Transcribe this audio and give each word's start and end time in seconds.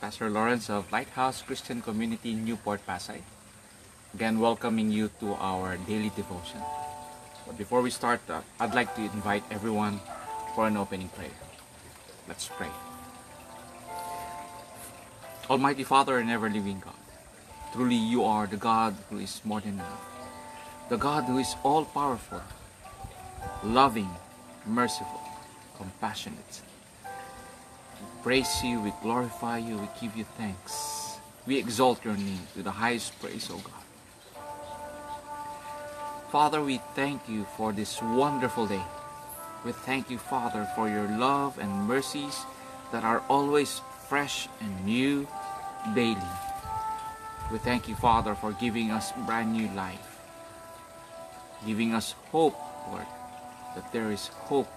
Pastor 0.00 0.30
Lawrence 0.30 0.70
of 0.70 0.90
Lighthouse 0.90 1.42
Christian 1.42 1.82
Community 1.84 2.32
Newport 2.32 2.80
Pasay. 2.88 3.20
Again, 4.14 4.40
welcoming 4.40 4.90
you 4.90 5.10
to 5.20 5.36
our 5.36 5.76
daily 5.84 6.08
devotion. 6.16 6.56
But 7.46 7.58
before 7.58 7.82
we 7.82 7.90
start, 7.90 8.24
uh, 8.30 8.40
I'd 8.58 8.72
like 8.72 8.96
to 8.96 9.02
invite 9.02 9.44
everyone 9.50 10.00
for 10.54 10.66
an 10.66 10.78
opening 10.78 11.10
prayer. 11.10 11.36
Let's 12.26 12.48
pray. 12.48 12.72
Almighty 15.50 15.84
Father 15.84 16.16
and 16.16 16.30
ever 16.30 16.48
living 16.48 16.80
God, 16.80 16.96
truly 17.74 18.00
you 18.00 18.24
are 18.24 18.46
the 18.46 18.56
God 18.56 18.96
who 19.10 19.18
is 19.18 19.44
more 19.44 19.60
than 19.60 19.74
enough, 19.74 20.00
the 20.88 20.96
God 20.96 21.24
who 21.24 21.36
is 21.36 21.54
all 21.62 21.84
powerful, 21.84 22.40
loving, 23.62 24.08
merciful, 24.64 25.20
compassionate. 25.76 26.64
We 28.00 28.22
praise 28.22 28.64
you, 28.64 28.80
we 28.80 28.92
glorify 29.02 29.58
you, 29.58 29.78
we 29.78 29.88
give 30.00 30.16
you 30.16 30.24
thanks. 30.36 31.18
We 31.46 31.58
exalt 31.58 32.04
your 32.04 32.16
name 32.16 32.46
to 32.54 32.62
the 32.62 32.70
highest 32.70 33.18
praise, 33.20 33.50
O 33.50 33.56
God. 33.58 33.84
Father, 36.30 36.62
we 36.62 36.80
thank 36.94 37.28
you 37.28 37.44
for 37.56 37.72
this 37.72 38.00
wonderful 38.00 38.66
day. 38.66 38.82
We 39.64 39.72
thank 39.72 40.10
you, 40.10 40.18
Father, 40.18 40.66
for 40.76 40.88
your 40.88 41.08
love 41.08 41.58
and 41.58 41.88
mercies 41.88 42.44
that 42.92 43.04
are 43.04 43.22
always 43.28 43.80
fresh 44.08 44.48
and 44.60 44.84
new 44.84 45.26
daily. 45.94 46.32
We 47.50 47.58
thank 47.58 47.88
you, 47.88 47.96
Father, 47.96 48.34
for 48.34 48.52
giving 48.52 48.90
us 48.90 49.12
brand 49.26 49.52
new 49.52 49.68
life, 49.74 50.20
giving 51.66 51.94
us 51.94 52.14
hope, 52.30 52.56
Lord, 52.88 53.06
that 53.74 53.92
there 53.92 54.10
is 54.12 54.28
hope 54.28 54.68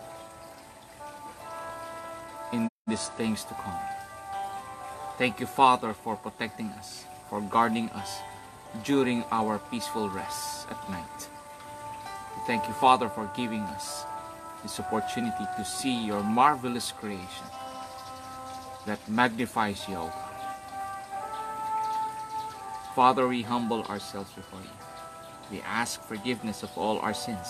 these 2.94 3.10
things 3.18 3.44
to 3.44 3.56
come. 3.56 3.82
Thank 5.18 5.40
you, 5.40 5.48
Father, 5.48 5.96
for 5.96 6.16
protecting 6.16 6.70
us, 6.78 7.06
for 7.28 7.42
guarding 7.42 7.90
us 7.90 8.22
during 8.84 9.24
our 9.32 9.58
peaceful 9.72 10.10
rest 10.10 10.70
at 10.70 10.78
night. 10.92 11.20
Thank 12.46 12.68
you, 12.68 12.74
Father, 12.74 13.10
for 13.10 13.26
giving 13.36 13.62
us 13.74 14.06
this 14.62 14.80
opportunity 14.80 15.46
to 15.58 15.66
see 15.66 16.06
your 16.06 16.22
marvelous 16.22 16.92
creation 16.92 17.50
that 18.86 19.00
magnifies 19.10 19.90
you, 19.90 19.96
O. 19.96 20.14
Father, 22.94 23.28
we 23.28 23.42
humble 23.42 23.82
ourselves 23.90 24.30
before 24.34 24.62
you. 24.62 24.78
We 25.50 25.62
ask 25.66 26.00
forgiveness 26.04 26.62
of 26.62 26.70
all 26.78 27.00
our 27.00 27.16
sins. 27.16 27.50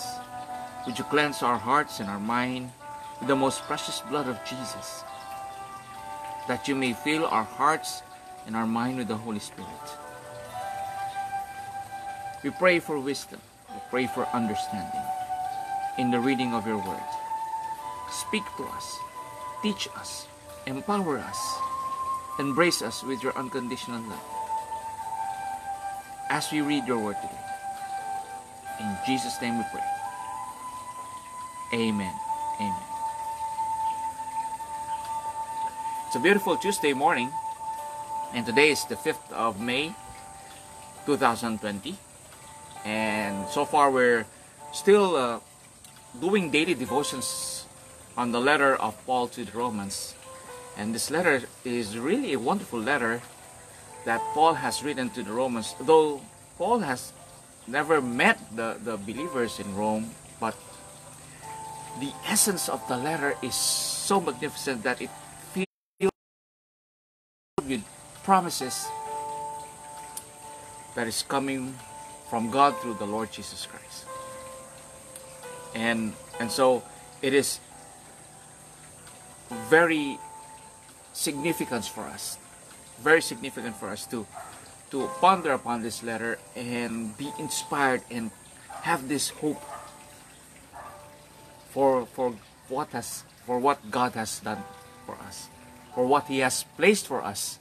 Would 0.86 0.96
you 0.96 1.04
cleanse 1.04 1.42
our 1.42 1.58
hearts 1.58 2.00
and 2.00 2.08
our 2.08 2.20
mind 2.20 2.72
with 3.20 3.28
the 3.28 3.36
most 3.36 3.60
precious 3.64 4.00
blood 4.08 4.26
of 4.26 4.40
Jesus, 4.48 5.04
that 6.48 6.68
you 6.68 6.74
may 6.74 6.92
fill 6.92 7.26
our 7.26 7.44
hearts 7.44 8.02
and 8.46 8.56
our 8.56 8.66
mind 8.66 8.98
with 8.98 9.08
the 9.08 9.16
Holy 9.16 9.38
Spirit. 9.38 9.68
We 12.42 12.50
pray 12.50 12.78
for 12.78 12.98
wisdom. 12.98 13.40
We 13.72 13.80
pray 13.90 14.06
for 14.06 14.26
understanding 14.34 15.00
in 15.98 16.10
the 16.10 16.20
reading 16.20 16.52
of 16.52 16.66
your 16.66 16.76
word. 16.76 17.08
Speak 18.10 18.44
to 18.58 18.64
us, 18.64 18.98
teach 19.62 19.88
us, 19.96 20.26
empower 20.66 21.18
us, 21.18 21.40
embrace 22.38 22.82
us 22.82 23.02
with 23.02 23.22
your 23.22 23.36
unconditional 23.38 24.02
love. 24.02 24.22
As 26.28 26.50
we 26.52 26.60
read 26.60 26.86
your 26.86 26.98
word 26.98 27.16
today, 27.16 27.44
in 28.80 28.96
Jesus' 29.06 29.40
name 29.40 29.58
we 29.58 29.64
pray. 29.72 29.82
Amen. 31.72 32.14
Amen. 32.60 32.93
It's 36.14 36.20
a 36.20 36.22
beautiful 36.22 36.56
Tuesday 36.56 36.92
morning, 36.92 37.28
and 38.32 38.46
today 38.46 38.70
is 38.70 38.84
the 38.84 38.94
5th 38.94 39.32
of 39.32 39.58
May 39.58 39.92
2020. 41.06 41.96
And 42.84 43.48
so 43.48 43.64
far, 43.64 43.90
we're 43.90 44.24
still 44.72 45.16
uh, 45.16 45.40
doing 46.20 46.52
daily 46.52 46.74
devotions 46.74 47.66
on 48.16 48.30
the 48.30 48.38
letter 48.38 48.76
of 48.76 48.94
Paul 49.04 49.26
to 49.34 49.44
the 49.44 49.58
Romans. 49.58 50.14
And 50.76 50.94
this 50.94 51.10
letter 51.10 51.42
is 51.64 51.98
really 51.98 52.32
a 52.32 52.38
wonderful 52.38 52.78
letter 52.78 53.20
that 54.04 54.20
Paul 54.34 54.54
has 54.54 54.84
written 54.84 55.10
to 55.18 55.24
the 55.24 55.32
Romans, 55.32 55.74
though 55.80 56.20
Paul 56.58 56.78
has 56.78 57.12
never 57.66 58.00
met 58.00 58.38
the, 58.54 58.78
the 58.84 58.98
believers 58.98 59.58
in 59.58 59.74
Rome, 59.74 60.12
but 60.38 60.54
the 61.98 62.12
essence 62.24 62.68
of 62.68 62.86
the 62.86 62.98
letter 62.98 63.34
is 63.42 63.56
so 63.56 64.20
magnificent 64.20 64.84
that 64.84 65.02
it 65.02 65.10
with 67.66 67.82
promises 68.22 68.86
that 70.94 71.06
is 71.06 71.22
coming 71.22 71.74
from 72.30 72.50
God 72.50 72.76
through 72.80 72.94
the 72.94 73.06
Lord 73.06 73.30
Jesus 73.32 73.66
Christ. 73.66 74.06
And 75.74 76.12
and 76.40 76.50
so 76.50 76.82
it 77.22 77.34
is 77.34 77.60
very 79.68 80.18
significant 81.12 81.84
for 81.84 82.02
us. 82.04 82.38
Very 83.02 83.22
significant 83.22 83.76
for 83.76 83.88
us 83.88 84.06
to 84.06 84.26
to 84.90 85.10
ponder 85.20 85.52
upon 85.52 85.82
this 85.82 86.02
letter 86.02 86.38
and 86.54 87.16
be 87.18 87.30
inspired 87.38 88.02
and 88.10 88.30
have 88.82 89.08
this 89.08 89.30
hope 89.30 89.62
for 91.70 92.06
for 92.06 92.34
what 92.68 92.88
has 92.94 93.24
for 93.44 93.58
what 93.58 93.78
God 93.90 94.14
has 94.14 94.40
done 94.40 94.62
for 95.06 95.14
us, 95.26 95.48
for 95.94 96.06
what 96.06 96.26
He 96.26 96.40
has 96.40 96.64
placed 96.76 97.06
for 97.06 97.24
us 97.24 97.58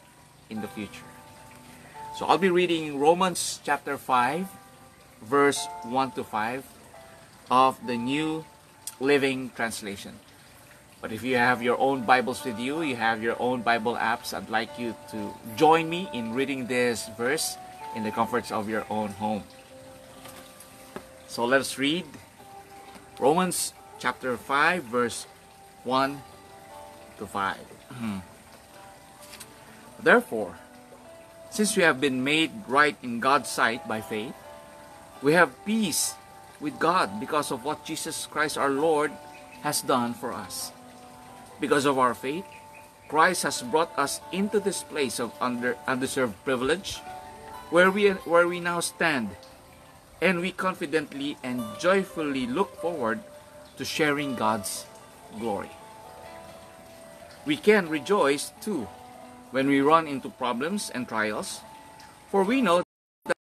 in 0.49 0.61
the 0.61 0.67
future. 0.67 1.05
So 2.17 2.25
I'll 2.25 2.38
be 2.38 2.49
reading 2.49 2.99
Romans 2.99 3.59
chapter 3.63 3.97
5, 3.97 4.47
verse 5.23 5.66
1 5.83 6.11
to 6.11 6.23
5 6.23 6.63
of 7.49 7.79
the 7.88 7.97
New 7.97 8.45
Living 8.99 9.51
Translation. 9.55 10.19
But 11.01 11.11
if 11.11 11.23
you 11.23 11.35
have 11.35 11.61
your 11.61 11.77
own 11.79 12.03
Bibles 12.03 12.45
with 12.45 12.59
you, 12.59 12.81
you 12.81 12.95
have 12.95 13.22
your 13.22 13.35
own 13.41 13.61
Bible 13.61 13.95
apps, 13.95 14.33
I'd 14.33 14.49
like 14.49 14.79
you 14.79 14.95
to 15.11 15.33
join 15.57 15.89
me 15.89 16.07
in 16.13 16.33
reading 16.33 16.67
this 16.67 17.09
verse 17.17 17.57
in 17.95 18.03
the 18.03 18.11
comforts 18.11 18.51
of 18.51 18.69
your 18.69 18.85
own 18.89 19.09
home. 19.09 19.43
So 21.27 21.45
let 21.45 21.61
us 21.61 21.77
read 21.77 22.05
Romans 23.19 23.73
chapter 23.99 24.38
5, 24.38 24.83
verse 24.83 25.25
1 25.83 26.22
to 27.17 27.27
5. 27.27 27.72
Hmm. 27.99 28.19
Therefore, 30.01 30.57
since 31.49 31.77
we 31.77 31.83
have 31.83 32.01
been 32.01 32.23
made 32.23 32.51
right 32.67 32.97
in 33.03 33.19
God's 33.19 33.49
sight 33.49 33.87
by 33.87 34.01
faith, 34.01 34.33
we 35.21 35.33
have 35.33 35.53
peace 35.65 36.15
with 36.59 36.79
God 36.79 37.19
because 37.19 37.51
of 37.51 37.63
what 37.63 37.85
Jesus 37.85 38.25
Christ 38.25 38.57
our 38.57 38.69
Lord 38.69 39.11
has 39.61 39.81
done 39.81 40.13
for 40.13 40.33
us. 40.33 40.71
Because 41.59 41.85
of 41.85 41.99
our 41.99 42.13
faith, 42.13 42.45
Christ 43.07 43.43
has 43.43 43.61
brought 43.61 43.93
us 43.97 44.19
into 44.31 44.59
this 44.59 44.83
place 44.83 45.19
of 45.19 45.31
under, 45.39 45.77
undeserved 45.87 46.33
privilege 46.43 46.99
where 47.69 47.91
we, 47.91 48.09
where 48.25 48.47
we 48.47 48.59
now 48.59 48.79
stand, 48.79 49.29
and 50.21 50.39
we 50.39 50.51
confidently 50.51 51.37
and 51.43 51.61
joyfully 51.79 52.47
look 52.47 52.75
forward 52.81 53.19
to 53.77 53.85
sharing 53.85 54.35
God's 54.35 54.85
glory. 55.39 55.71
We 57.45 57.57
can 57.57 57.89
rejoice 57.89 58.55
too 58.61 58.87
when 59.51 59.67
we 59.67 59.81
run 59.81 60.07
into 60.07 60.29
problems 60.29 60.90
and 60.90 61.07
trials, 61.07 61.59
for 62.31 62.43
we 62.43 62.61
know 62.61 62.84
that 63.28 63.35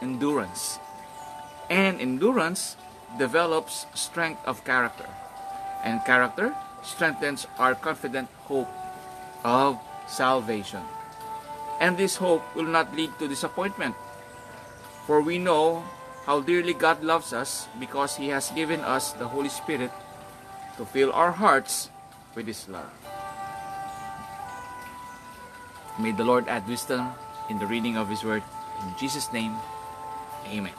endurance. 0.00 0.78
And 1.68 2.00
endurance 2.00 2.76
develops 3.18 3.86
strength 3.94 4.46
of 4.46 4.64
character, 4.64 5.10
and 5.82 6.04
character 6.06 6.54
strengthens 6.84 7.46
our 7.58 7.74
confident 7.74 8.28
hope 8.46 8.70
of 9.42 9.82
salvation. 10.06 10.86
And 11.80 11.98
this 11.98 12.14
hope 12.14 12.46
will 12.54 12.70
not 12.70 12.94
lead 12.94 13.10
to 13.18 13.26
disappointment, 13.26 13.96
for 15.06 15.20
we 15.20 15.38
know 15.38 15.82
how 16.26 16.40
dearly 16.40 16.74
God 16.74 17.02
loves 17.02 17.32
us 17.32 17.66
because 17.80 18.14
He 18.14 18.28
has 18.28 18.54
given 18.54 18.80
us 18.80 19.12
the 19.12 19.26
Holy 19.26 19.50
Spirit 19.50 19.90
to 20.78 20.86
fill 20.86 21.12
our 21.12 21.32
hearts 21.32 21.90
with 22.34 22.46
His 22.46 22.68
love. 22.68 22.90
May 25.98 26.12
the 26.12 26.24
Lord 26.24 26.48
add 26.48 26.66
wisdom 26.66 27.12
in 27.50 27.58
the 27.58 27.66
reading 27.66 27.96
of 27.96 28.08
His 28.08 28.24
Word. 28.24 28.42
In 28.82 28.94
Jesus' 28.98 29.32
name, 29.32 29.54
Amen. 30.48 30.72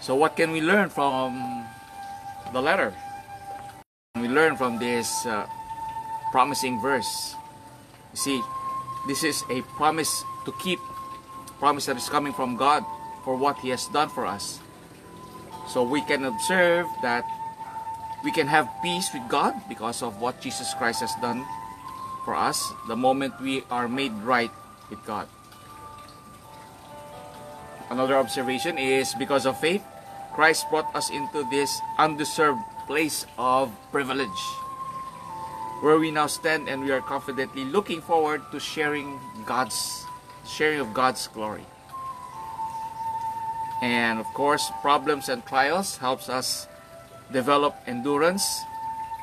So, 0.00 0.14
what 0.14 0.36
can 0.36 0.50
we 0.50 0.60
learn 0.60 0.88
from 0.88 1.64
the 2.52 2.60
letter? 2.60 2.94
We 4.16 4.28
learn 4.28 4.56
from 4.56 4.78
this 4.78 5.26
uh, 5.26 5.46
promising 6.32 6.80
verse. 6.80 7.34
You 8.12 8.18
see, 8.18 8.42
this 9.06 9.22
is 9.24 9.44
a 9.50 9.62
promise 9.76 10.24
to 10.44 10.52
keep, 10.62 10.78
promise 11.58 11.86
that 11.86 11.96
is 11.96 12.08
coming 12.08 12.32
from 12.32 12.56
God 12.56 12.84
for 13.24 13.36
what 13.36 13.58
He 13.58 13.68
has 13.70 13.86
done 13.88 14.08
for 14.08 14.26
us. 14.26 14.60
So 15.68 15.82
we 15.82 16.00
can 16.02 16.24
observe 16.24 16.86
that 17.02 17.24
We 18.26 18.32
can 18.32 18.50
have 18.50 18.66
peace 18.82 19.14
with 19.14 19.22
God 19.30 19.54
because 19.68 20.02
of 20.02 20.18
what 20.20 20.42
Jesus 20.42 20.74
Christ 20.74 20.98
has 20.98 21.14
done 21.22 21.46
for 22.24 22.34
us 22.34 22.58
the 22.90 22.98
moment 22.98 23.38
we 23.38 23.62
are 23.70 23.86
made 23.86 24.10
right 24.26 24.50
with 24.90 24.98
God. 25.06 25.28
Another 27.88 28.18
observation 28.18 28.78
is 28.82 29.14
because 29.14 29.46
of 29.46 29.60
faith, 29.60 29.86
Christ 30.34 30.66
brought 30.70 30.90
us 30.90 31.08
into 31.08 31.46
this 31.54 31.78
undeserved 32.02 32.58
place 32.88 33.24
of 33.38 33.70
privilege 33.92 34.42
where 35.78 35.96
we 35.96 36.10
now 36.10 36.26
stand 36.26 36.68
and 36.68 36.82
we 36.82 36.90
are 36.90 37.00
confidently 37.00 37.62
looking 37.62 38.02
forward 38.02 38.42
to 38.50 38.58
sharing 38.58 39.20
God's 39.46 40.02
sharing 40.42 40.80
of 40.80 40.92
God's 40.92 41.28
glory. 41.28 41.64
And 43.82 44.18
of 44.18 44.26
course, 44.34 44.72
problems 44.82 45.28
and 45.28 45.46
trials 45.46 45.98
helps 45.98 46.28
us 46.28 46.66
develop 47.32 47.76
endurance, 47.86 48.62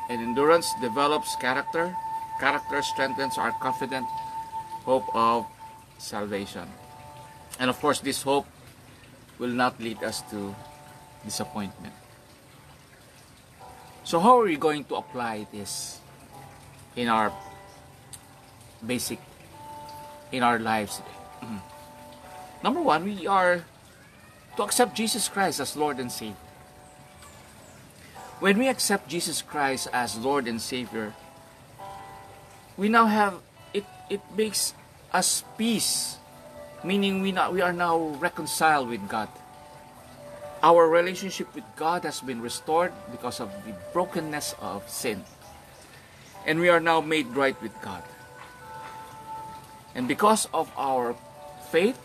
and 0.09 0.21
endurance 0.21 0.73
develops 0.81 1.35
character. 1.35 1.95
Character 2.39 2.81
strengthens 2.81 3.37
our 3.37 3.51
confident 3.61 4.07
hope 4.83 5.07
of 5.15 5.45
salvation. 5.97 6.67
And 7.59 7.69
of 7.69 7.79
course, 7.79 7.99
this 7.99 8.21
hope 8.23 8.47
will 9.39 9.53
not 9.53 9.79
lead 9.79 10.03
us 10.03 10.21
to 10.31 10.55
disappointment. 11.23 11.93
So, 14.03 14.19
how 14.19 14.39
are 14.39 14.43
we 14.43 14.57
going 14.57 14.83
to 14.85 14.95
apply 14.95 15.47
this 15.51 15.99
in 16.95 17.07
our 17.07 17.31
basic 18.85 19.19
in 20.31 20.43
our 20.43 20.59
lives 20.59 20.99
today? 20.99 21.47
Number 22.63 22.81
one, 22.81 23.05
we 23.05 23.27
are 23.27 23.63
to 24.57 24.63
accept 24.63 24.95
Jesus 24.95 25.29
Christ 25.29 25.59
as 25.59 25.75
Lord 25.75 25.99
and 25.99 26.11
Savior. 26.11 26.42
When 28.43 28.59
we 28.59 28.67
accept 28.67 29.07
Jesus 29.07 29.39
Christ 29.39 29.87
as 29.95 30.19
Lord 30.19 30.51
and 30.51 30.59
Savior, 30.59 31.15
we 32.75 32.91
now 32.91 33.07
have 33.07 33.39
it 33.71 33.87
it 34.11 34.19
makes 34.35 34.75
us 35.15 35.47
peace, 35.55 36.19
meaning 36.83 37.23
we 37.23 37.31
not 37.31 37.55
we 37.55 37.63
are 37.63 37.71
now 37.71 38.19
reconciled 38.19 38.91
with 38.91 38.99
God. 39.07 39.31
Our 40.59 40.91
relationship 40.91 41.55
with 41.55 41.63
God 41.79 42.03
has 42.03 42.19
been 42.19 42.43
restored 42.43 42.91
because 43.15 43.39
of 43.39 43.47
the 43.63 43.71
brokenness 43.95 44.59
of 44.59 44.83
sin. 44.91 45.23
And 46.43 46.59
we 46.59 46.67
are 46.67 46.83
now 46.83 46.99
made 46.99 47.31
right 47.31 47.55
with 47.63 47.71
God. 47.79 48.03
And 49.95 50.03
because 50.03 50.51
of 50.51 50.67
our 50.75 51.15
faith, 51.71 51.95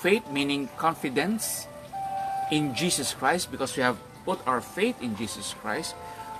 faith 0.00 0.24
meaning 0.32 0.72
confidence 0.80 1.68
in 2.48 2.72
Jesus 2.72 3.12
Christ, 3.12 3.52
because 3.52 3.76
we 3.76 3.84
have 3.84 4.00
put 4.24 4.40
our 4.46 4.60
faith 4.60 5.00
in 5.02 5.16
Jesus 5.16 5.54
Christ, 5.54 5.94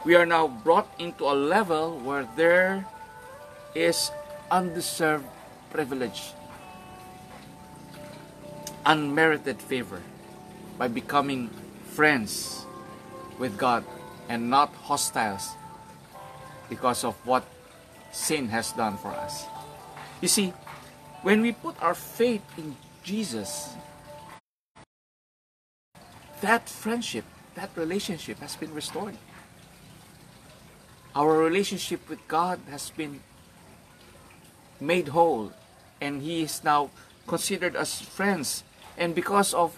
we 0.05 0.15
are 0.15 0.27
now 0.27 0.49
brought 0.49 0.89
into 0.99 1.25
a 1.25 1.35
level 1.35 1.99
where 2.01 2.29
there 2.37 2.87
is 3.75 4.11
undeserved 4.51 5.27
privilege, 5.71 6.33
unmerited 8.85 9.61
favor 9.61 10.03
by 10.79 10.89
becoming 10.89 11.49
friends 11.95 12.67
with 13.39 13.57
God 13.57 13.85
and 14.29 14.51
not 14.51 14.75
hostiles 14.75 15.55
because 16.69 17.05
of 17.05 17.15
what 17.27 17.45
sin 18.13 18.49
has 18.49 18.73
done 18.73 18.97
for 18.97 19.09
us. 19.09 19.47
You 20.21 20.29
see, 20.29 20.53
when 21.23 21.41
we 21.41 21.53
put 21.53 21.81
our 21.83 21.95
faith 21.95 22.43
in 22.59 22.77
Jesus, 23.03 23.75
that 26.41 26.69
friendship, 26.69 27.25
that 27.55 27.71
relationship 27.77 28.39
has 28.39 28.57
been 28.57 28.75
restored. 28.75 29.17
Our 31.15 31.37
relationship 31.39 32.09
with 32.09 32.27
God 32.29 32.61
has 32.71 32.91
been 32.91 33.21
made 34.81 35.09
whole, 35.09 35.53
and 36.01 36.23
He 36.23 36.43
is 36.43 36.65
now 36.65 36.91
considered 37.27 37.77
as 37.77 38.01
friends. 38.01 38.65
And 38.97 39.15
because 39.15 39.55
of, 39.55 39.77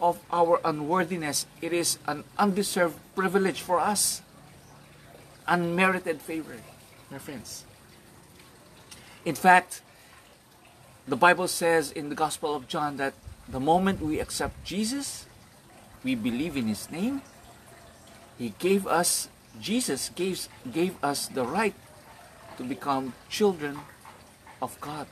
of 0.00 0.18
our 0.30 0.60
unworthiness, 0.64 1.46
it 1.60 1.72
is 1.72 1.98
an 2.06 2.24
undeserved 2.38 2.98
privilege 3.14 3.60
for 3.60 3.80
us 3.80 4.22
unmerited 5.46 6.20
favor, 6.20 6.56
my 7.10 7.18
friends. 7.18 7.64
In 9.24 9.34
fact, 9.34 9.82
the 11.06 11.16
Bible 11.16 11.48
says 11.48 11.92
in 11.92 12.08
the 12.08 12.14
Gospel 12.14 12.54
of 12.54 12.68
John 12.68 12.96
that 12.96 13.14
the 13.48 13.60
moment 13.60 14.00
we 14.00 14.18
accept 14.18 14.64
Jesus, 14.64 15.26
we 16.06 16.14
believe 16.14 16.56
in 16.56 16.70
His 16.70 16.88
name, 16.88 17.20
He 18.38 18.54
gave 18.62 18.86
us, 18.86 19.28
Jesus 19.60 20.14
gave, 20.14 20.46
gave 20.70 20.94
us 21.02 21.26
the 21.26 21.42
right 21.42 21.74
to 22.58 22.62
become 22.62 23.12
children 23.28 23.76
of 24.62 24.80
God. 24.80 25.10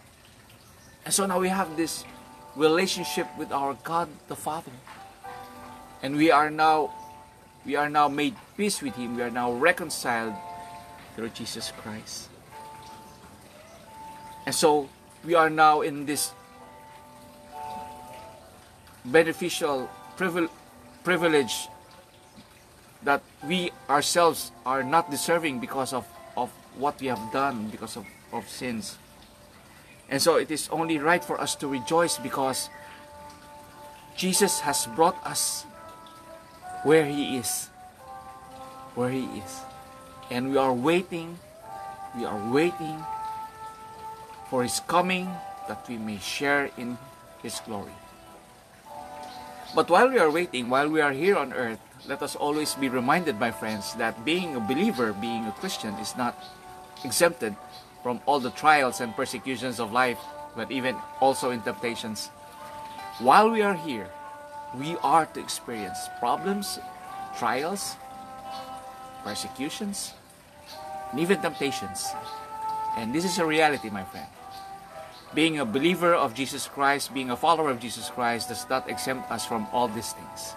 And 1.05 1.13
so 1.13 1.27
now 1.27 1.41
we 1.41 1.51
have 1.51 1.77
this 1.77 2.05
relationship 2.55 3.27
with 3.37 3.51
our 3.51 3.75
God 3.83 4.09
the 4.29 4.37
Father. 4.39 4.71
And 6.01 6.15
we 6.15 6.31
are 6.31 6.49
now 6.49 6.95
we 7.67 7.75
are 7.77 7.89
now 7.89 8.09
made 8.09 8.37
peace 8.57 8.81
with 8.81 8.95
Him. 8.95 9.17
We 9.17 9.23
are 9.23 9.35
now 9.35 9.51
reconciled 9.51 10.35
through 11.17 11.31
Jesus 11.31 11.73
Christ. 11.81 12.29
And 14.47 14.55
so 14.55 14.89
we 15.25 15.35
are 15.35 15.49
now 15.49 15.81
in 15.81 16.05
this 16.05 16.33
beneficial 19.05 19.89
privilege 20.17 20.51
that 23.05 23.23
we 23.47 23.71
ourselves 23.89 24.51
are 24.65 24.83
not 24.83 25.11
deserving 25.11 25.61
because 25.61 25.93
of, 25.93 26.07
of 26.37 26.51
what 26.77 27.01
we 27.01 27.07
have 27.07 27.21
done, 27.33 27.69
because 27.69 27.97
of, 27.97 28.07
of 28.33 28.49
sins. 28.49 28.97
And 30.09 30.21
so 30.21 30.37
it 30.37 30.51
is 30.51 30.69
only 30.71 30.99
right 30.99 31.23
for 31.23 31.41
us 31.41 31.55
to 31.57 31.69
rejoice 31.69 32.19
because 32.19 32.69
Jesus 34.17 34.61
has 34.61 34.87
brought 34.87 35.17
us 35.27 35.65
where 36.83 37.05
He 37.05 37.37
is. 37.37 37.69
Where 38.95 39.11
He 39.11 39.25
is. 39.25 39.61
And 40.31 40.51
we 40.51 40.57
are 40.57 40.73
waiting, 40.73 41.39
we 42.17 42.25
are 42.25 42.51
waiting 42.51 43.05
for 44.49 44.63
His 44.63 44.81
coming 44.81 45.29
that 45.69 45.87
we 45.89 45.97
may 45.97 46.19
share 46.19 46.71
in 46.77 46.97
His 47.43 47.61
glory. 47.61 47.93
But 49.75 49.91
while 49.91 50.09
we 50.09 50.19
are 50.19 50.31
waiting, 50.31 50.71
while 50.71 50.89
we 50.89 51.01
are 51.01 51.11
here 51.11 51.37
on 51.37 51.53
earth, 51.53 51.81
let 52.07 52.23
us 52.23 52.37
always 52.37 52.75
be 52.75 52.89
reminded, 52.89 53.41
my 53.41 53.51
friends, 53.51 53.95
that 53.95 54.25
being 54.25 54.55
a 54.55 54.61
believer, 54.61 55.13
being 55.13 55.47
a 55.47 55.53
Christian, 55.53 55.95
is 55.95 56.17
not 56.17 56.39
exempted 57.05 57.57
from 58.03 58.21
all 58.25 58.39
the 58.39 58.51
trials 58.51 59.01
and 59.01 59.17
persecutions 59.17 59.81
of 59.81 59.91
life, 59.91 60.19
but 60.55 60.71
even 60.71 60.95
also 61.21 61.51
in 61.51 61.61
temptations. 61.63 62.29
While 63.19 63.51
we 63.51 63.63
are 63.63 63.75
here, 63.75 64.09
we 64.79 64.97
are 65.03 65.27
to 65.27 65.41
experience 65.41 65.99
problems, 66.21 66.79
trials, 67.37 67.97
persecutions, 69.25 70.15
and 71.11 71.19
even 71.19 71.41
temptations. 71.41 72.07
And 72.97 73.13
this 73.13 73.25
is 73.25 73.39
a 73.39 73.47
reality, 73.47 73.91
my 73.91 74.05
friend. 74.05 74.27
Being 75.35 75.59
a 75.59 75.65
believer 75.65 76.15
of 76.15 76.33
Jesus 76.33 76.69
Christ, 76.69 77.13
being 77.13 77.31
a 77.31 77.37
follower 77.37 77.71
of 77.71 77.81
Jesus 77.81 78.09
Christ, 78.09 78.49
does 78.49 78.69
not 78.71 78.89
exempt 78.89 79.31
us 79.31 79.45
from 79.45 79.67
all 79.73 79.89
these 79.89 80.13
things, 80.13 80.55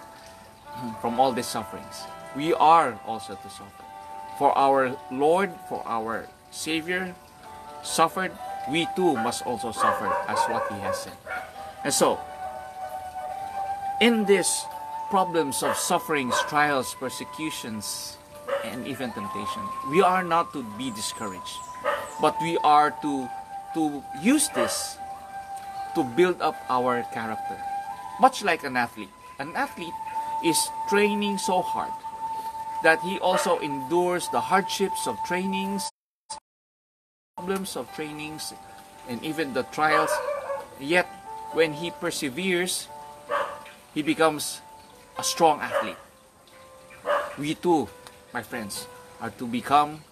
from 1.00 1.18
all 1.18 1.32
these 1.32 1.50
sufferings. 1.50 2.06
We 2.36 2.54
are 2.54 2.98
also 3.04 3.34
to 3.34 3.50
suffer. 3.50 3.84
For 4.38 4.56
our 4.56 4.96
Lord, 5.10 5.50
for 5.68 5.82
our 5.84 6.28
Savior 6.52 7.14
suffered, 7.82 8.30
we 8.70 8.86
too 8.94 9.14
must 9.14 9.44
also 9.46 9.72
suffer 9.72 10.06
as 10.28 10.38
what 10.46 10.70
He 10.70 10.78
has 10.78 11.02
said. 11.02 11.18
And 11.82 11.92
so, 11.92 12.20
in 14.00 14.26
these 14.26 14.62
problems 15.10 15.64
of 15.64 15.76
sufferings, 15.76 16.34
trials, 16.46 16.94
persecutions, 17.00 18.16
and 18.62 18.86
even 18.86 19.10
temptation, 19.10 19.62
we 19.90 20.02
are 20.02 20.22
not 20.22 20.52
to 20.52 20.62
be 20.78 20.90
discouraged, 20.90 21.58
but 22.20 22.36
we 22.40 22.58
are 22.62 22.94
to 23.02 23.28
to 23.74 24.02
use 24.22 24.48
this 24.54 24.98
to 25.94 26.04
build 26.04 26.40
up 26.40 26.56
our 26.68 27.02
character. 27.12 27.56
Much 28.20 28.42
like 28.42 28.64
an 28.64 28.76
athlete. 28.76 29.10
An 29.38 29.54
athlete 29.54 29.94
is 30.44 30.58
training 30.88 31.38
so 31.38 31.62
hard 31.62 31.92
that 32.82 33.00
he 33.02 33.18
also 33.18 33.58
endures 33.58 34.28
the 34.28 34.40
hardships 34.40 35.06
of 35.06 35.18
trainings, 35.26 35.90
problems 37.36 37.76
of 37.76 37.90
trainings, 37.94 38.54
and 39.08 39.22
even 39.24 39.54
the 39.54 39.62
trials. 39.74 40.10
Yet, 40.80 41.06
when 41.52 41.72
he 41.72 41.90
perseveres, 41.90 42.88
he 43.94 44.02
becomes 44.02 44.60
a 45.18 45.24
strong 45.24 45.60
athlete. 45.60 45.98
We 47.38 47.54
too, 47.54 47.88
my 48.34 48.42
friends, 48.42 48.86
are 49.20 49.30
to 49.30 49.46
become 49.46 50.02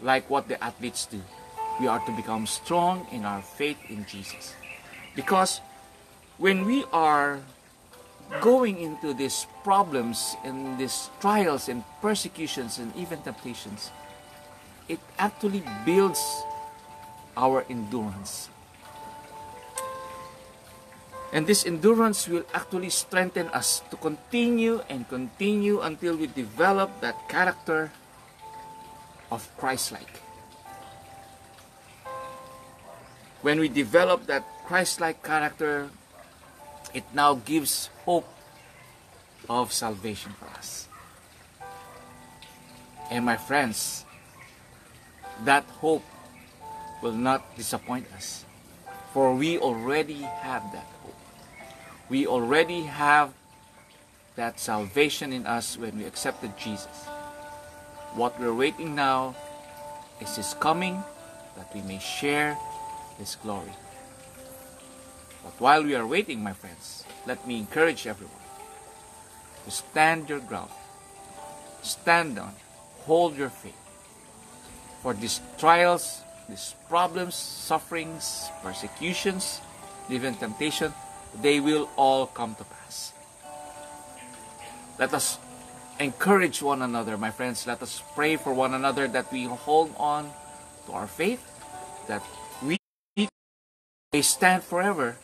like 0.00 0.28
what 0.30 0.48
the 0.48 0.62
athletes 0.62 1.06
do. 1.06 1.20
We 1.80 1.86
are 1.86 2.00
to 2.00 2.12
become 2.12 2.46
strong 2.46 3.06
in 3.10 3.24
our 3.24 3.42
faith 3.42 3.78
in 3.88 4.06
Jesus. 4.06 4.54
Because 5.14 5.60
when 6.38 6.64
we 6.64 6.84
are 6.92 7.40
going 8.40 8.78
into 8.80 9.12
these 9.12 9.46
problems 9.64 10.36
and 10.44 10.78
these 10.78 11.10
trials 11.20 11.68
and 11.68 11.84
persecutions 12.00 12.78
and 12.78 12.94
even 12.96 13.20
temptations, 13.22 13.90
it 14.88 15.00
actually 15.18 15.62
builds 15.84 16.20
our 17.36 17.64
endurance. 17.68 18.48
And 21.32 21.46
this 21.46 21.64
endurance 21.64 22.28
will 22.28 22.44
actually 22.52 22.90
strengthen 22.90 23.48
us 23.48 23.80
to 23.90 23.96
continue 23.96 24.82
and 24.88 25.08
continue 25.08 25.80
until 25.80 26.16
we 26.16 26.26
develop 26.26 27.00
that 27.00 27.28
character 27.28 27.90
of 29.30 29.48
Christ-like. 29.56 30.20
When 33.42 33.58
we 33.58 33.68
develop 33.68 34.26
that 34.26 34.46
Christ-like 34.66 35.22
character, 35.22 35.90
it 36.94 37.04
now 37.12 37.34
gives 37.34 37.90
hope 38.06 38.28
of 39.50 39.72
salvation 39.72 40.32
for 40.38 40.46
us. 40.56 40.86
And 43.10 43.26
my 43.26 43.36
friends, 43.36 44.04
that 45.44 45.64
hope 45.82 46.04
will 47.02 47.18
not 47.18 47.56
disappoint 47.56 48.06
us, 48.14 48.44
for 49.12 49.34
we 49.34 49.58
already 49.58 50.22
have 50.22 50.62
that 50.72 50.86
hope. 51.02 51.18
We 52.08 52.26
already 52.26 52.82
have 52.82 53.34
that 54.36 54.60
salvation 54.60 55.32
in 55.32 55.46
us 55.46 55.76
when 55.76 55.98
we 55.98 56.04
accepted 56.04 56.56
Jesus. 56.56 57.06
What 58.14 58.38
we're 58.38 58.54
waiting 58.54 58.94
now 58.94 59.34
is 60.20 60.36
His 60.36 60.54
coming 60.54 61.02
that 61.56 61.74
we 61.74 61.82
may 61.82 61.98
share 61.98 62.56
His 63.18 63.36
glory. 63.36 63.72
But 65.44 65.54
while 65.58 65.82
we 65.84 65.94
are 65.94 66.06
waiting, 66.06 66.42
my 66.42 66.52
friends, 66.52 67.04
let 67.26 67.46
me 67.46 67.58
encourage 67.58 68.06
everyone 68.06 68.34
to 69.64 69.70
stand 69.70 70.28
your 70.28 70.40
ground, 70.40 70.70
stand 71.82 72.38
on, 72.38 72.54
hold 73.06 73.36
your 73.36 73.50
faith. 73.50 73.78
For 75.02 75.14
these 75.14 75.40
trials, 75.58 76.22
these 76.48 76.74
problems, 76.88 77.34
sufferings, 77.34 78.50
persecutions, 78.62 79.60
even 80.10 80.34
temptation, 80.34 80.92
they 81.40 81.60
will 81.60 81.88
all 81.96 82.26
come 82.26 82.54
to 82.56 82.64
pass. 82.64 83.12
Let 84.98 85.14
us 85.14 85.38
encourage 85.98 86.62
one 86.62 86.82
another, 86.82 87.16
my 87.16 87.30
friends. 87.30 87.66
Let 87.66 87.82
us 87.82 88.02
pray 88.14 88.36
for 88.36 88.52
one 88.52 88.74
another 88.74 89.08
that 89.08 89.32
we 89.32 89.44
hold 89.44 89.94
on 89.98 90.30
to 90.86 90.92
our 90.92 91.06
faith, 91.06 91.42
that 92.08 92.22
may 94.12 94.20
stand 94.20 94.62
forever 94.62 95.16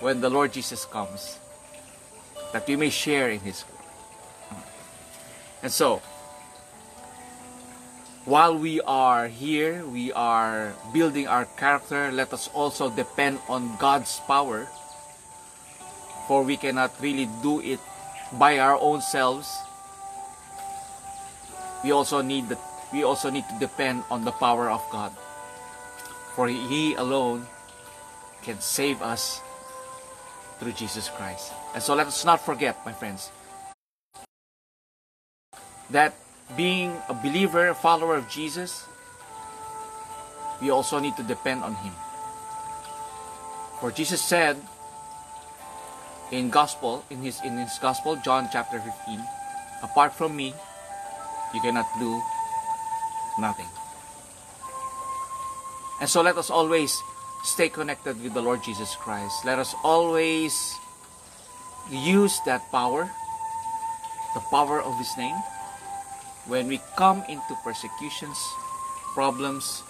when 0.00 0.22
the 0.22 0.30
Lord 0.30 0.56
Jesus 0.56 0.86
comes, 0.86 1.36
that 2.54 2.66
we 2.66 2.76
may 2.76 2.88
share 2.88 3.28
in 3.28 3.40
His 3.40 3.60
glory. 3.60 4.64
And 5.62 5.70
so, 5.70 6.00
while 8.24 8.56
we 8.56 8.80
are 8.88 9.28
here, 9.28 9.84
we 9.84 10.16
are 10.16 10.72
building 10.94 11.28
our 11.28 11.44
character, 11.60 12.10
let 12.10 12.32
us 12.32 12.48
also 12.54 12.88
depend 12.88 13.38
on 13.50 13.76
God's 13.76 14.18
power, 14.24 14.64
for 16.26 16.42
we 16.42 16.56
cannot 16.56 16.88
really 17.02 17.28
do 17.42 17.60
it 17.60 17.80
by 18.40 18.58
our 18.60 18.80
own 18.80 19.02
selves. 19.02 19.52
We 21.84 21.92
also 21.92 22.22
need 22.22 22.48
the, 22.48 22.56
we 22.94 23.04
also 23.04 23.28
need 23.28 23.44
to 23.52 23.58
depend 23.60 24.04
on 24.10 24.24
the 24.24 24.32
power 24.32 24.70
of 24.70 24.80
God, 24.88 25.12
for 26.34 26.48
He 26.48 26.94
alone 26.94 27.46
can 28.42 28.60
save 28.60 29.02
us 29.02 29.40
through 30.58 30.72
Jesus 30.72 31.08
Christ. 31.08 31.52
And 31.74 31.82
so 31.82 31.94
let 31.94 32.06
us 32.06 32.24
not 32.24 32.44
forget, 32.44 32.76
my 32.84 32.92
friends, 32.92 33.30
that 35.90 36.14
being 36.56 36.96
a 37.08 37.14
believer, 37.14 37.68
a 37.68 37.74
follower 37.74 38.16
of 38.16 38.28
Jesus, 38.28 38.84
we 40.60 40.70
also 40.70 40.98
need 40.98 41.16
to 41.16 41.22
depend 41.22 41.64
on 41.64 41.74
Him. 41.74 41.92
For 43.80 43.90
Jesus 43.90 44.20
said 44.20 44.56
in 46.30 46.50
Gospel, 46.50 47.04
in 47.10 47.22
His 47.22 47.40
in 47.42 47.56
His 47.56 47.78
Gospel, 47.80 48.16
John 48.16 48.48
chapter 48.52 48.78
15, 48.78 49.24
apart 49.82 50.12
from 50.12 50.36
me, 50.36 50.52
you 51.54 51.60
cannot 51.60 51.88
do 51.98 52.20
nothing. 53.38 53.66
And 56.00 56.08
so 56.08 56.22
let 56.22 56.36
us 56.36 56.50
always 56.50 57.02
stay 57.44 57.68
connected 57.68 58.20
with 58.22 58.34
the 58.34 58.40
Lord 58.40 58.62
Jesus 58.64 58.96
Christ. 58.96 59.44
Let 59.44 59.58
us 59.58 59.74
always 59.84 60.74
use 61.90 62.40
that 62.46 62.70
power, 62.72 63.10
the 64.34 64.40
power 64.50 64.80
of 64.80 64.96
His 64.98 65.12
name, 65.16 65.36
when 66.46 66.68
we 66.68 66.80
come 66.96 67.22
into 67.28 67.54
persecutions, 67.62 68.38
problems, 69.12 69.82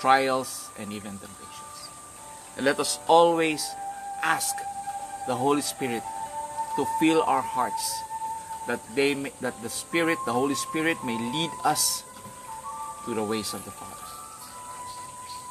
trials, 0.00 0.68
and 0.78 0.92
even 0.92 1.12
temptations. 1.18 1.78
And 2.56 2.66
let 2.66 2.80
us 2.80 2.98
always 3.06 3.64
ask 4.22 4.54
the 5.26 5.34
Holy 5.34 5.62
Spirit 5.62 6.02
to 6.76 6.86
fill 6.98 7.22
our 7.22 7.42
hearts 7.42 8.02
that 8.66 8.80
they 8.94 9.14
may, 9.14 9.32
that 9.40 9.54
the 9.62 9.70
Spirit, 9.70 10.18
the 10.26 10.32
Holy 10.32 10.54
Spirit 10.54 10.98
may 11.04 11.18
lead 11.18 11.50
us 11.64 12.04
to 13.04 13.14
the 13.14 13.22
ways 13.22 13.54
of 13.54 13.64
the 13.64 13.70
Father. 13.70 14.09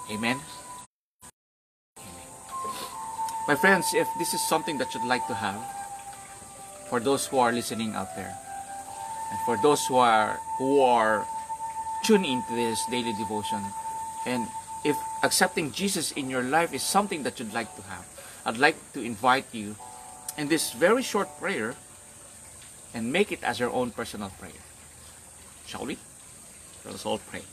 Amen. 0.09 0.39
My 3.47 3.55
friends, 3.55 3.93
if 3.93 4.07
this 4.17 4.33
is 4.33 4.41
something 4.41 4.77
that 4.77 4.93
you'd 4.93 5.05
like 5.05 5.25
to 5.27 5.33
have, 5.33 5.61
for 6.89 6.99
those 6.99 7.27
who 7.27 7.37
are 7.37 7.51
listening 7.51 7.93
out 7.93 8.15
there, 8.15 8.33
and 9.31 9.39
for 9.45 9.57
those 9.61 9.85
who 9.85 9.97
are 9.97 10.39
who 10.57 10.81
are 10.81 11.25
tuned 12.03 12.25
into 12.25 12.53
this 12.55 12.81
daily 12.89 13.13
devotion, 13.13 13.61
and 14.25 14.47
if 14.83 14.97
accepting 15.21 15.71
Jesus 15.71 16.11
in 16.13 16.29
your 16.29 16.41
life 16.41 16.73
is 16.73 16.81
something 16.81 17.21
that 17.23 17.39
you'd 17.39 17.53
like 17.53 17.69
to 17.75 17.81
have, 17.83 18.05
I'd 18.45 18.57
like 18.57 18.77
to 18.93 19.01
invite 19.01 19.45
you 19.51 19.75
in 20.37 20.47
this 20.47 20.73
very 20.73 21.03
short 21.03 21.29
prayer 21.39 21.75
and 22.93 23.13
make 23.13 23.31
it 23.31 23.43
as 23.43 23.59
your 23.59 23.69
own 23.69 23.91
personal 23.91 24.29
prayer. 24.39 24.61
Shall 25.67 25.85
we? 25.85 25.97
Let 26.85 26.95
us 26.95 27.05
all 27.05 27.19
pray. 27.19 27.43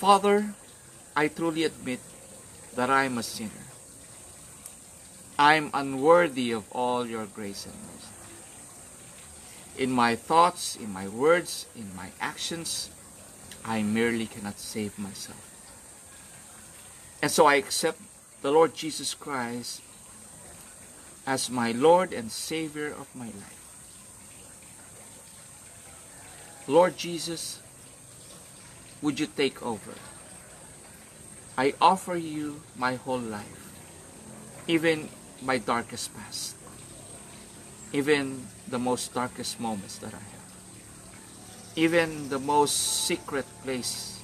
Father, 0.00 0.54
I 1.14 1.28
truly 1.28 1.64
admit 1.64 2.00
that 2.74 2.88
I 2.88 3.04
am 3.04 3.18
a 3.18 3.22
sinner. 3.22 3.68
I 5.38 5.56
am 5.60 5.68
unworthy 5.74 6.52
of 6.52 6.64
all 6.72 7.04
your 7.04 7.26
grace 7.26 7.66
and 7.66 7.74
mercy. 7.84 8.08
In 9.76 9.92
my 9.92 10.16
thoughts, 10.16 10.76
in 10.76 10.90
my 10.90 11.06
words, 11.06 11.66
in 11.76 11.94
my 11.94 12.08
actions, 12.18 12.88
I 13.62 13.82
merely 13.82 14.24
cannot 14.24 14.58
save 14.58 14.98
myself. 14.98 15.36
And 17.20 17.30
so 17.30 17.44
I 17.44 17.56
accept 17.56 18.00
the 18.40 18.50
Lord 18.50 18.72
Jesus 18.72 19.12
Christ 19.12 19.82
as 21.26 21.50
my 21.50 21.72
Lord 21.72 22.14
and 22.14 22.32
Savior 22.32 22.88
of 22.88 23.14
my 23.14 23.26
life. 23.26 23.60
Lord 26.66 26.96
Jesus, 26.96 27.59
would 29.02 29.18
you 29.18 29.26
take 29.26 29.62
over? 29.62 29.92
I 31.56 31.74
offer 31.80 32.16
you 32.16 32.62
my 32.76 32.94
whole 32.96 33.18
life, 33.18 33.72
even 34.66 35.08
my 35.42 35.58
darkest 35.58 36.14
past, 36.16 36.56
even 37.92 38.46
the 38.68 38.78
most 38.78 39.12
darkest 39.14 39.60
moments 39.60 39.98
that 39.98 40.14
I 40.14 40.24
have, 40.24 40.52
even 41.76 42.28
the 42.28 42.38
most 42.38 43.06
secret 43.06 43.46
place 43.62 44.20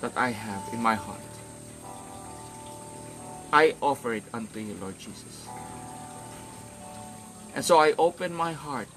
that 0.00 0.16
I 0.16 0.30
have 0.30 0.62
in 0.72 0.82
my 0.82 0.94
heart. 0.94 1.20
I 3.52 3.74
offer 3.80 4.14
it 4.14 4.24
unto 4.32 4.60
you, 4.60 4.76
Lord 4.80 4.98
Jesus. 4.98 5.46
And 7.54 7.64
so 7.64 7.78
I 7.78 7.94
open 7.96 8.34
my 8.34 8.52
heart. 8.52 8.88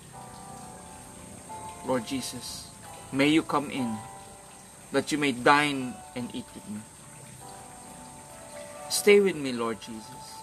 Lord 1.86 2.08
Jesus, 2.08 2.68
may 3.12 3.28
you 3.28 3.42
come 3.42 3.72
in 3.72 3.98
that 4.92 5.12
you 5.12 5.18
may 5.18 5.32
dine 5.32 5.94
and 6.16 6.34
eat 6.34 6.46
with 6.56 6.68
me. 6.70 6.80
Stay 8.90 9.20
with 9.20 9.36
me, 9.36 9.52
Lord 9.52 9.82
Jesus. 9.82 10.42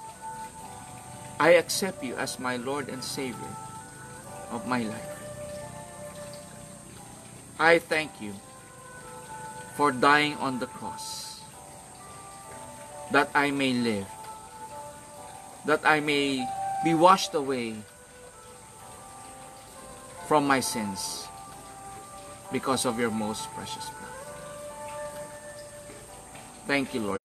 I 1.40 1.56
accept 1.56 2.04
you 2.04 2.14
as 2.16 2.38
my 2.38 2.56
Lord 2.56 2.88
and 2.88 3.02
Savior 3.02 3.54
of 4.50 4.66
my 4.68 4.82
life. 4.82 5.14
I 7.58 7.78
thank 7.78 8.20
you 8.20 8.34
for 9.76 9.90
dying 9.92 10.34
on 10.36 10.58
the 10.58 10.66
cross 10.66 11.40
that 13.12 13.30
I 13.34 13.50
may 13.50 13.72
live, 13.72 14.06
that 15.66 15.80
I 15.84 16.00
may 16.00 16.46
be 16.84 16.94
washed 16.94 17.34
away 17.34 17.76
from 20.28 20.46
my 20.46 20.60
sins 20.60 21.28
because 22.54 22.86
of 22.86 23.00
your 23.00 23.10
most 23.10 23.50
precious 23.50 23.90
blood. 23.90 24.14
Thank 26.68 26.94
you, 26.94 27.00
Lord. 27.00 27.18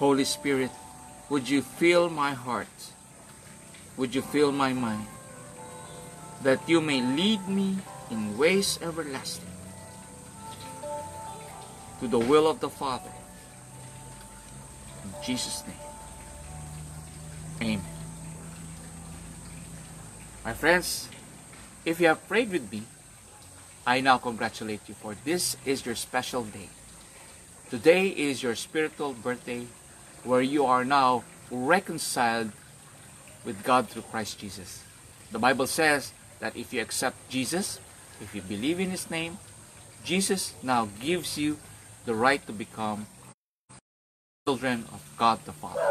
Holy 0.00 0.24
Spirit, 0.24 0.70
would 1.28 1.46
you 1.46 1.60
fill 1.60 2.08
my 2.08 2.32
heart? 2.32 2.72
Would 3.98 4.14
you 4.14 4.22
fill 4.22 4.50
my 4.50 4.72
mind? 4.72 5.04
That 6.42 6.66
you 6.66 6.80
may 6.80 7.02
lead 7.02 7.46
me 7.46 7.76
in 8.10 8.38
ways 8.38 8.78
everlasting 8.80 9.52
to 12.00 12.08
the 12.08 12.18
will 12.18 12.48
of 12.48 12.60
the 12.60 12.70
Father. 12.70 13.12
In 15.04 15.12
Jesus' 15.22 15.62
name. 15.68 15.84
Amen. 17.60 17.84
My 20.44 20.54
friends, 20.54 21.10
if 21.86 22.00
you 22.00 22.08
have 22.08 22.26
prayed 22.26 22.50
with 22.50 22.70
me, 22.70 22.82
I 23.86 24.00
now 24.00 24.18
congratulate 24.18 24.80
you 24.88 24.94
for 24.94 25.14
this 25.24 25.56
is 25.64 25.86
your 25.86 25.94
special 25.94 26.42
day. 26.42 26.68
Today 27.70 28.08
is 28.08 28.42
your 28.42 28.56
spiritual 28.56 29.14
birthday 29.14 29.66
where 30.24 30.42
you 30.42 30.66
are 30.66 30.84
now 30.84 31.22
reconciled 31.48 32.50
with 33.44 33.62
God 33.62 33.88
through 33.88 34.02
Christ 34.02 34.40
Jesus. 34.40 34.82
The 35.30 35.38
Bible 35.38 35.68
says 35.68 36.12
that 36.40 36.56
if 36.56 36.74
you 36.74 36.82
accept 36.82 37.30
Jesus, 37.30 37.78
if 38.20 38.34
you 38.34 38.42
believe 38.42 38.80
in 38.80 38.90
His 38.90 39.08
name, 39.08 39.38
Jesus 40.04 40.54
now 40.64 40.88
gives 41.00 41.38
you 41.38 41.58
the 42.04 42.14
right 42.14 42.44
to 42.46 42.52
become 42.52 43.06
children 44.44 44.84
of 44.92 45.02
God 45.16 45.38
the 45.44 45.52
Father. 45.52 45.86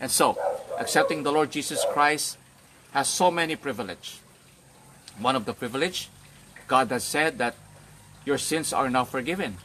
And 0.00 0.10
so, 0.10 0.38
accepting 0.78 1.22
the 1.22 1.32
Lord 1.32 1.50
Jesus 1.50 1.84
Christ 1.92 2.38
has 2.92 3.08
so 3.08 3.30
many 3.30 3.56
privilege. 3.56 4.20
One 5.20 5.34
of 5.34 5.44
the 5.44 5.52
privilege, 5.52 6.08
God 6.66 6.90
has 6.90 7.04
said 7.04 7.38
that 7.38 7.56
your 8.24 8.38
sins 8.38 8.72
are 8.72 8.88
now 8.90 9.04
forgiven. 9.04 9.58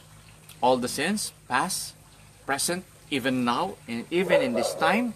All 0.60 0.76
the 0.76 0.88
sins, 0.88 1.32
past, 1.48 1.94
present, 2.46 2.84
even 3.10 3.44
now, 3.44 3.76
and 3.86 4.06
even 4.10 4.42
in 4.42 4.54
this 4.54 4.74
time, 4.74 5.14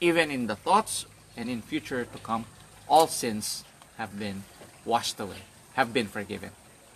even 0.00 0.30
in 0.30 0.46
the 0.46 0.56
thoughts 0.56 1.06
and 1.36 1.48
in 1.48 1.62
future 1.62 2.04
to 2.04 2.18
come, 2.18 2.44
all 2.88 3.06
sins 3.06 3.64
have 3.96 4.18
been 4.18 4.44
washed 4.84 5.18
away, 5.18 5.42
have 5.74 5.92
been 5.92 6.06
forgiven, 6.06 6.50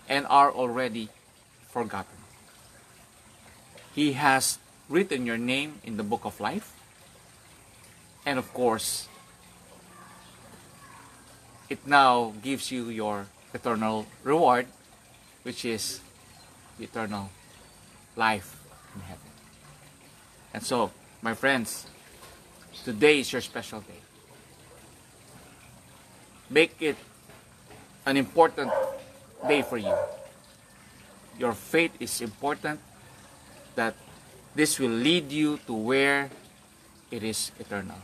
and 0.08 0.26
are 0.26 0.52
already 0.52 1.08
forgotten. 1.68 2.18
He 3.94 4.12
has 4.12 4.58
written 4.88 5.24
your 5.24 5.38
name 5.38 5.80
in 5.82 5.96
the 5.96 6.02
book 6.02 6.24
of 6.24 6.38
life. 6.40 6.72
And 8.26 8.38
of 8.38 8.52
course, 8.52 9.08
it 11.68 11.87
now 11.87 12.32
gives 12.42 12.70
you 12.70 12.88
your 12.88 13.26
eternal 13.52 14.06
reward, 14.23 14.66
which 15.42 15.64
is 15.64 16.00
eternal 16.78 17.30
life 18.14 18.56
in 18.94 19.00
heaven. 19.02 19.30
And 20.54 20.62
so, 20.62 20.90
my 21.23 21.35
friends, 21.35 21.87
today 22.85 23.20
is 23.20 23.32
your 23.32 23.42
special 23.42 23.80
day. 23.80 24.00
Make 26.49 26.76
it 26.80 26.96
an 28.06 28.16
important 28.16 28.70
day 29.49 29.62
for 29.62 29.76
you. 29.76 29.94
Your 31.38 31.52
faith 31.52 31.92
is 32.00 32.20
important 32.20 32.80
that 33.75 33.94
this 34.54 34.78
will 34.78 34.90
lead 34.90 35.30
you 35.30 35.58
to 35.66 35.75
where 35.75 36.30
it 37.11 37.23
is 37.23 37.50
eternal. 37.58 37.99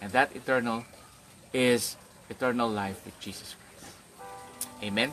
And 0.00 0.10
that 0.12 0.34
eternal 0.34 0.84
is 1.52 1.96
eternal 2.28 2.68
life 2.68 3.04
with 3.04 3.18
Jesus 3.20 3.54
Christ. 3.54 3.94
Amen. 4.82 5.12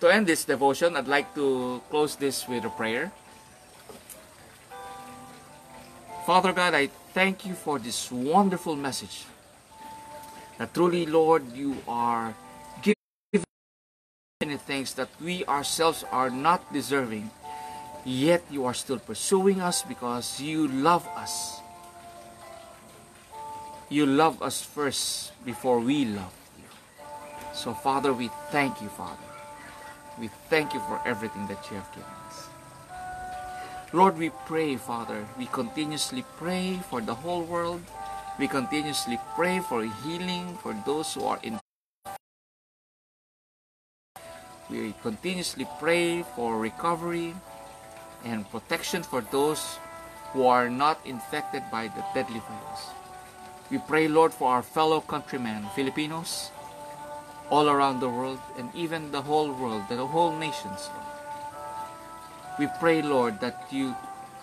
To 0.00 0.08
end 0.08 0.26
this 0.26 0.44
devotion, 0.44 0.96
I'd 0.96 1.08
like 1.08 1.34
to 1.34 1.82
close 1.90 2.16
this 2.16 2.46
with 2.46 2.64
a 2.64 2.70
prayer. 2.70 3.12
Father 6.26 6.52
God, 6.52 6.74
I 6.74 6.88
thank 7.14 7.46
you 7.46 7.54
for 7.54 7.78
this 7.78 8.12
wonderful 8.12 8.76
message. 8.76 9.24
That 10.58 10.74
truly, 10.74 11.06
Lord, 11.06 11.52
you 11.54 11.76
are 11.88 12.34
giving 12.82 13.44
many 14.40 14.56
things 14.56 14.94
that 14.94 15.08
we 15.20 15.44
ourselves 15.46 16.04
are 16.12 16.30
not 16.30 16.72
deserving 16.72 17.30
Yet 18.08 18.42
you 18.50 18.64
are 18.64 18.72
still 18.72 18.98
pursuing 18.98 19.60
us 19.60 19.82
because 19.82 20.40
you 20.40 20.68
love 20.68 21.06
us. 21.12 21.60
You 23.88 24.04
love 24.04 24.42
us 24.42 24.60
first 24.60 25.32
before 25.48 25.80
we 25.80 26.04
love 26.04 26.36
you. 26.60 26.68
So, 27.54 27.72
Father, 27.72 28.12
we 28.12 28.28
thank 28.52 28.82
you, 28.82 28.88
Father. 28.88 29.24
We 30.20 30.28
thank 30.52 30.74
you 30.74 30.80
for 30.80 31.00
everything 31.06 31.46
that 31.48 31.64
you 31.70 31.80
have 31.80 31.88
given 31.96 32.12
us. 32.28 32.48
Lord, 33.94 34.18
we 34.18 34.28
pray, 34.44 34.76
Father, 34.76 35.24
we 35.38 35.46
continuously 35.46 36.22
pray 36.36 36.76
for 36.90 37.00
the 37.00 37.14
whole 37.14 37.40
world. 37.40 37.80
We 38.38 38.46
continuously 38.46 39.18
pray 39.34 39.60
for 39.60 39.80
healing 40.04 40.58
for 40.60 40.76
those 40.84 41.14
who 41.14 41.24
are 41.24 41.40
in. 41.42 41.58
We 44.68 44.92
continuously 45.00 45.66
pray 45.80 46.28
for 46.36 46.60
recovery 46.60 47.32
and 48.22 48.44
protection 48.50 49.02
for 49.02 49.22
those 49.32 49.78
who 50.36 50.44
are 50.44 50.68
not 50.68 51.00
infected 51.06 51.62
by 51.72 51.88
the 51.88 52.04
deadly 52.12 52.44
virus. 52.44 53.07
We 53.70 53.78
pray, 53.78 54.08
Lord, 54.08 54.32
for 54.32 54.48
our 54.48 54.62
fellow 54.62 55.00
countrymen, 55.00 55.68
Filipinos, 55.74 56.50
all 57.50 57.68
around 57.68 58.00
the 58.00 58.08
world, 58.08 58.40
and 58.56 58.72
even 58.74 59.12
the 59.12 59.20
whole 59.20 59.52
world, 59.52 59.84
the 59.88 60.06
whole 60.06 60.32
nations. 60.32 60.88
We 62.58 62.66
pray, 62.80 63.02
Lord, 63.02 63.40
that 63.40 63.68
you 63.70 63.94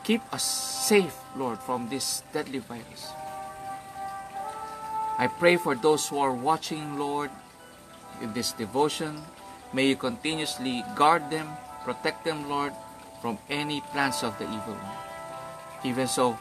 keep 0.04 0.22
us 0.32 0.44
safe, 0.44 1.18
Lord, 1.36 1.58
from 1.60 1.90
this 1.90 2.22
deadly 2.34 2.60
virus. 2.60 3.10
I 5.18 5.28
pray 5.28 5.58
for 5.58 5.74
those 5.74 6.08
who 6.08 6.20
are 6.20 6.34
watching, 6.34 7.00
Lord, 7.00 7.32
in 8.22 8.34
this 8.34 8.52
devotion. 8.52 9.24
May 9.74 9.90
you 9.90 9.96
continuously 9.96 10.84
guard 10.94 11.32
them, 11.32 11.50
protect 11.84 12.26
them, 12.26 12.48
Lord, 12.48 12.74
from 13.22 13.40
any 13.50 13.82
plans 13.90 14.22
of 14.22 14.38
the 14.38 14.46
evil 14.46 14.78
one. 14.78 14.98
Even 15.84 16.08
so, 16.08 16.38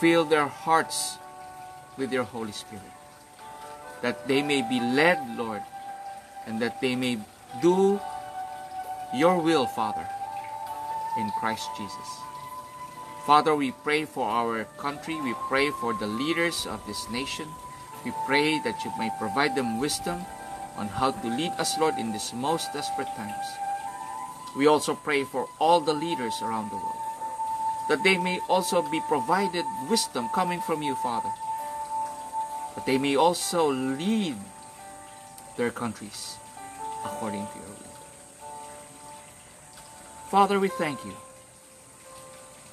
fill 0.00 0.24
their 0.24 0.46
hearts 0.46 1.18
with 1.96 2.12
your 2.12 2.24
Holy 2.24 2.52
Spirit, 2.52 2.82
that 4.02 4.26
they 4.26 4.42
may 4.42 4.62
be 4.62 4.80
led, 4.80 5.18
Lord, 5.36 5.62
and 6.46 6.60
that 6.60 6.80
they 6.80 6.94
may 6.94 7.18
do 7.62 8.00
your 9.14 9.38
will, 9.38 9.66
Father, 9.66 10.06
in 11.18 11.30
Christ 11.38 11.68
Jesus. 11.76 12.08
Father, 13.24 13.54
we 13.54 13.70
pray 13.70 14.04
for 14.04 14.28
our 14.28 14.64
country. 14.76 15.18
We 15.20 15.34
pray 15.48 15.70
for 15.70 15.94
the 15.94 16.06
leaders 16.06 16.66
of 16.66 16.84
this 16.86 17.08
nation. 17.10 17.48
We 18.04 18.12
pray 18.26 18.58
that 18.60 18.84
you 18.84 18.92
may 18.98 19.10
provide 19.18 19.54
them 19.54 19.78
wisdom 19.80 20.26
on 20.76 20.88
how 20.88 21.12
to 21.12 21.28
lead 21.28 21.52
us, 21.52 21.78
Lord, 21.78 21.96
in 21.96 22.12
these 22.12 22.34
most 22.34 22.72
desperate 22.74 23.08
times. 23.16 23.46
We 24.56 24.66
also 24.66 24.94
pray 24.94 25.24
for 25.24 25.48
all 25.58 25.80
the 25.80 25.94
leaders 25.94 26.42
around 26.42 26.70
the 26.70 26.76
world, 26.76 27.00
that 27.88 28.02
they 28.04 28.18
may 28.18 28.40
also 28.48 28.82
be 28.82 29.00
provided 29.08 29.64
wisdom 29.88 30.28
coming 30.34 30.60
from 30.60 30.82
you, 30.82 30.94
Father, 30.96 31.32
that 32.74 32.86
they 32.86 32.98
may 32.98 33.16
also 33.16 33.70
lead 33.70 34.36
their 35.56 35.70
countries 35.70 36.36
according 37.04 37.46
to 37.46 37.58
your 37.58 37.68
will. 37.68 37.94
Father, 40.30 40.58
we 40.58 40.68
thank 40.68 41.04
you 41.04 41.14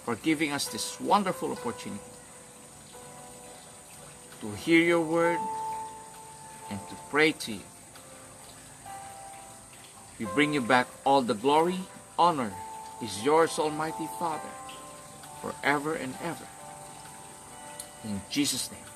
for 0.03 0.15
giving 0.15 0.51
us 0.51 0.67
this 0.67 0.99
wonderful 0.99 1.51
opportunity 1.51 2.01
to 4.41 4.51
hear 4.53 4.81
your 4.81 5.01
word 5.01 5.39
and 6.69 6.79
to 6.89 6.95
pray 7.09 7.31
to 7.33 7.51
you. 7.51 7.61
We 10.17 10.25
bring 10.25 10.53
you 10.53 10.61
back 10.61 10.87
all 11.05 11.21
the 11.21 11.35
glory, 11.35 11.79
honor 12.17 12.51
is 13.01 13.23
yours, 13.23 13.57
Almighty 13.57 14.07
Father, 14.19 14.49
forever 15.41 15.95
and 15.95 16.13
ever. 16.23 16.45
In 18.03 18.21
Jesus' 18.29 18.71
name. 18.71 18.90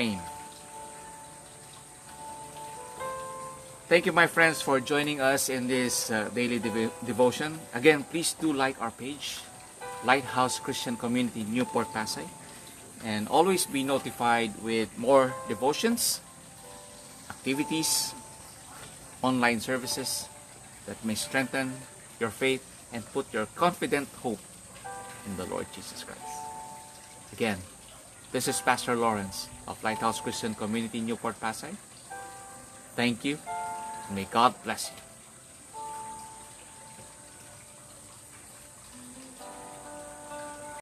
Amen. 0.00 0.22
Thank 3.88 4.04
you, 4.04 4.12
my 4.12 4.26
friends, 4.26 4.60
for 4.60 4.80
joining 4.80 5.20
us 5.20 5.48
in 5.48 5.68
this 5.68 6.10
uh, 6.10 6.28
daily 6.34 6.58
dev 6.58 6.90
devotion. 7.06 7.58
Again, 7.72 8.02
please 8.02 8.34
do 8.34 8.52
like 8.52 8.74
our 8.82 8.90
page, 8.90 9.38
Lighthouse 10.04 10.58
Christian 10.58 10.96
Community, 10.96 11.46
Newport, 11.46 11.86
Pasay, 11.94 12.26
and 13.04 13.28
always 13.28 13.64
be 13.64 13.84
notified 13.84 14.50
with 14.60 14.90
more 14.98 15.32
devotions, 15.46 16.20
activities, 17.30 18.12
online 19.22 19.60
services 19.60 20.28
that 20.86 20.98
may 21.04 21.14
strengthen 21.14 21.72
your 22.18 22.30
faith 22.30 22.66
and 22.92 23.06
put 23.14 23.32
your 23.32 23.46
confident 23.54 24.08
hope 24.20 24.42
in 25.26 25.36
the 25.36 25.46
Lord 25.46 25.66
Jesus 25.72 26.02
Christ. 26.02 26.42
Again, 27.32 27.58
this 28.32 28.48
is 28.48 28.60
Pastor 28.60 28.96
Lawrence 28.96 29.48
of 29.66 29.82
Lighthouse 29.82 30.20
Christian 30.20 30.54
Community 30.54 31.00
Newport 31.00 31.38
Pasay. 31.40 31.74
Thank 32.94 33.24
you. 33.24 33.38
May 34.14 34.26
God 34.30 34.54
bless 34.64 34.90
you. 34.90 35.05